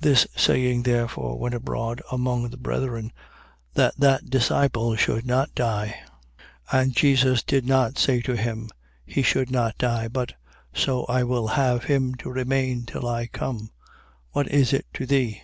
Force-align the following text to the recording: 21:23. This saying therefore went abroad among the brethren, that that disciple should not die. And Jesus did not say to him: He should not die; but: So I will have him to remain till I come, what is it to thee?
21:23. - -
This 0.00 0.26
saying 0.34 0.82
therefore 0.82 1.38
went 1.38 1.54
abroad 1.54 2.02
among 2.10 2.48
the 2.48 2.56
brethren, 2.56 3.12
that 3.74 3.94
that 3.98 4.28
disciple 4.28 4.96
should 4.96 5.24
not 5.24 5.54
die. 5.54 5.94
And 6.72 6.92
Jesus 6.92 7.44
did 7.44 7.64
not 7.64 7.96
say 7.96 8.20
to 8.22 8.36
him: 8.36 8.70
He 9.06 9.22
should 9.22 9.48
not 9.48 9.78
die; 9.78 10.08
but: 10.08 10.34
So 10.74 11.04
I 11.04 11.22
will 11.22 11.46
have 11.46 11.84
him 11.84 12.16
to 12.16 12.32
remain 12.32 12.84
till 12.84 13.06
I 13.06 13.28
come, 13.28 13.70
what 14.32 14.48
is 14.50 14.72
it 14.72 14.86
to 14.94 15.06
thee? 15.06 15.40